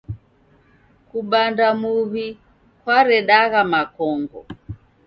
[1.09, 2.27] Kubanda muw'i
[2.81, 4.39] kwaredagha makongo.